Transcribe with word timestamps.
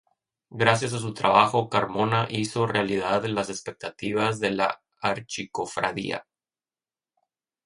Gracias 0.49 0.93
a 0.93 0.97
su 0.99 1.13
trabajo, 1.13 1.69
Carmona 1.69 2.25
hizo 2.31 2.65
realidad 2.65 3.23
las 3.25 3.51
expectativas 3.51 4.39
de 4.39 4.49
la 4.49 4.81
Archicofradía. 4.99 6.25